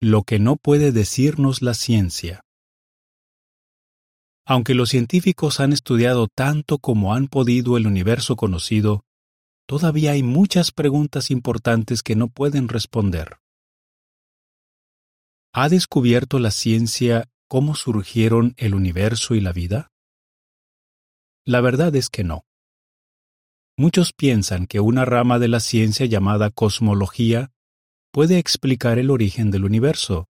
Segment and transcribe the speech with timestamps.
[0.00, 2.40] lo que no puede decirnos la ciencia.
[4.46, 9.04] Aunque los científicos han estudiado tanto como han podido el universo conocido,
[9.66, 13.36] todavía hay muchas preguntas importantes que no pueden responder.
[15.52, 19.92] ¿Ha descubierto la ciencia cómo surgieron el universo y la vida?
[21.44, 22.44] La verdad es que no.
[23.76, 27.52] Muchos piensan que una rama de la ciencia llamada cosmología
[28.12, 30.28] puede explicar el origen del universo.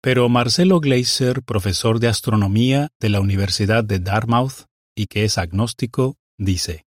[0.00, 6.16] Pero Marcelo Gleiser, profesor de astronomía de la Universidad de Dartmouth y que es agnóstico,
[6.38, 6.86] dice,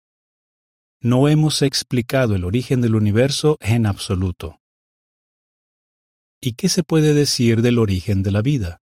[1.01, 4.61] No hemos explicado el origen del universo en absoluto.
[6.41, 8.81] ¿Y qué se puede decir del origen de la vida?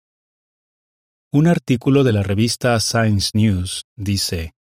[1.33, 4.55] Un artículo de la revista Science News dice,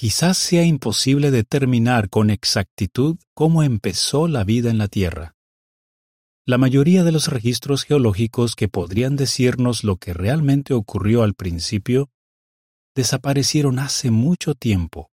[0.00, 5.34] Quizás sea imposible determinar con exactitud cómo empezó la vida en la Tierra.
[6.46, 12.10] La mayoría de los registros geológicos que podrían decirnos lo que realmente ocurrió al principio
[12.94, 15.10] desaparecieron hace mucho tiempo.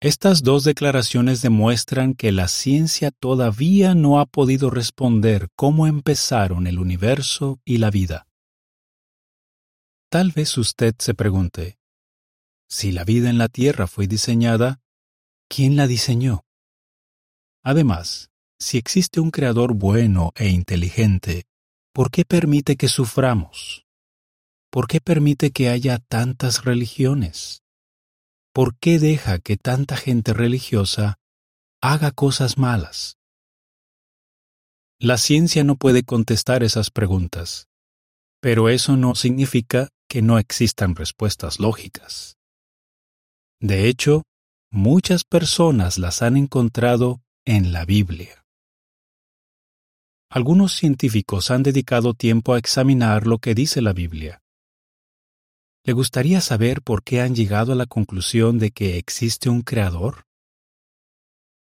[0.00, 6.78] Estas dos declaraciones demuestran que la ciencia todavía no ha podido responder cómo empezaron el
[6.78, 8.26] universo y la vida.
[10.10, 11.77] Tal vez usted se pregunte,
[12.68, 14.80] si la vida en la Tierra fue diseñada,
[15.48, 16.44] ¿quién la diseñó?
[17.64, 21.44] Además, si existe un creador bueno e inteligente,
[21.92, 23.86] ¿por qué permite que suframos?
[24.70, 27.62] ¿Por qué permite que haya tantas religiones?
[28.52, 31.18] ¿Por qué deja que tanta gente religiosa
[31.80, 33.16] haga cosas malas?
[35.00, 37.68] La ciencia no puede contestar esas preguntas,
[38.40, 42.37] pero eso no significa que no existan respuestas lógicas.
[43.60, 44.22] De hecho,
[44.70, 48.44] muchas personas las han encontrado en la Biblia.
[50.30, 54.42] Algunos científicos han dedicado tiempo a examinar lo que dice la Biblia.
[55.84, 60.26] ¿Le gustaría saber por qué han llegado a la conclusión de que existe un creador?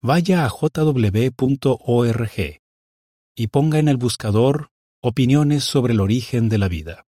[0.00, 2.30] Vaya a jw.org
[3.34, 4.70] y ponga en el buscador
[5.02, 7.04] opiniones sobre el origen de la vida.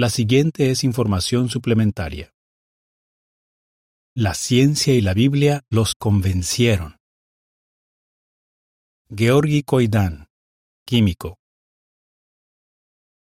[0.00, 2.32] La siguiente es información suplementaria.
[4.14, 6.96] La ciencia y la Biblia los convencieron.
[9.14, 10.28] Georgi Koidan,
[10.86, 11.36] químico.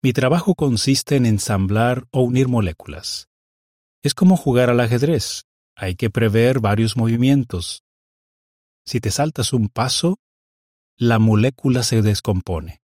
[0.05, 3.29] Mi trabajo consiste en ensamblar o unir moléculas.
[4.05, 5.47] Es como jugar al ajedrez.
[5.75, 7.83] Hay que prever varios movimientos.
[8.87, 10.21] Si te saltas un paso,
[10.97, 12.83] la molécula se descompone.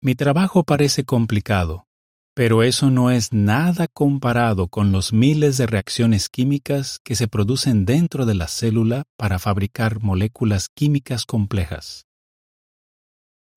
[0.00, 1.87] Mi trabajo parece complicado,
[2.38, 7.84] pero eso no es nada comparado con los miles de reacciones químicas que se producen
[7.84, 12.06] dentro de la célula para fabricar moléculas químicas complejas.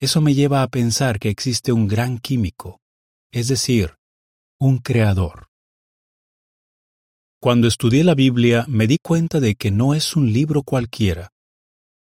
[0.00, 2.80] Eso me lleva a pensar que existe un gran químico,
[3.30, 3.94] es decir,
[4.58, 5.46] un creador.
[7.40, 11.28] Cuando estudié la Biblia me di cuenta de que no es un libro cualquiera.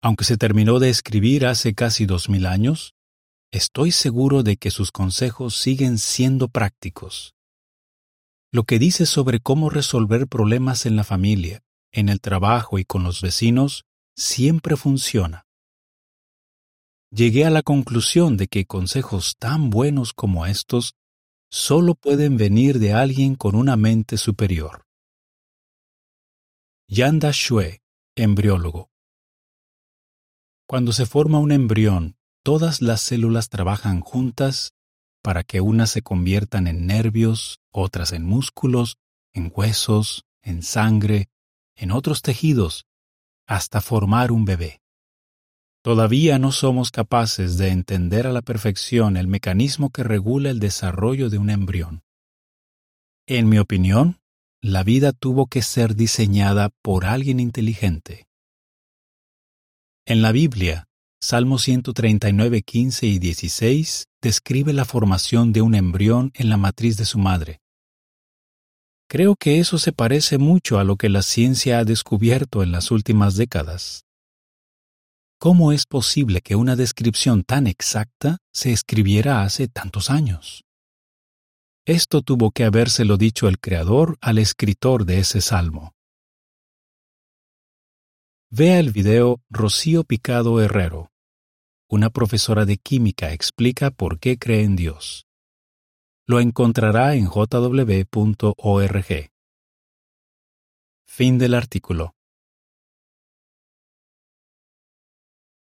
[0.04, 2.94] Aunque se terminó de escribir hace casi dos mil años,
[3.52, 7.36] estoy seguro de que sus consejos siguen siendo prácticos.
[8.52, 13.04] Lo que dice sobre cómo resolver problemas en la familia, en el trabajo y con
[13.04, 15.46] los vecinos siempre funciona.
[17.12, 20.96] Llegué a la conclusión de que consejos tan buenos como estos
[21.50, 24.86] solo pueden venir de alguien con una mente superior.
[26.90, 27.82] Yanda Shue,
[28.16, 28.90] embriólogo.
[30.68, 32.17] Cuando se forma un embrión,
[32.48, 34.72] todas las células trabajan juntas
[35.22, 38.96] para que unas se conviertan en nervios, otras en músculos,
[39.34, 41.28] en huesos, en sangre,
[41.76, 42.86] en otros tejidos,
[43.48, 44.80] hasta formar un bebé.
[45.82, 51.30] Todavía no somos capaces de entender a la perfección el mecanismo que regula el desarrollo
[51.30, 52.02] de un embrión.
[53.26, 54.22] En mi opinión,
[54.62, 58.26] la vida tuvo que ser diseñada por alguien inteligente.
[60.06, 60.87] En la Biblia,
[61.20, 67.06] Salmo 139, 15 y 16 describe la formación de un embrión en la matriz de
[67.06, 67.60] su madre.
[69.10, 72.92] Creo que eso se parece mucho a lo que la ciencia ha descubierto en las
[72.92, 74.06] últimas décadas.
[75.40, 80.66] ¿Cómo es posible que una descripción tan exacta se escribiera hace tantos años?
[81.86, 85.97] Esto tuvo que habérselo dicho el creador al escritor de ese salmo.
[88.58, 91.12] Vea el video Rocío Picado Herrero.
[91.88, 95.28] Una profesora de química explica por qué cree en Dios.
[96.26, 98.08] Lo encontrará en jw.org.
[101.06, 102.17] Fin del artículo.